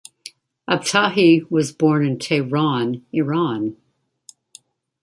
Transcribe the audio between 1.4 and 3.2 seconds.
was born in Tehran,